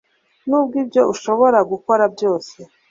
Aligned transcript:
nubwo 0.47 0.75
ibyo 0.83 1.01
ushobora 1.13 1.59
gukora 1.71 2.03
byose 2.15 2.57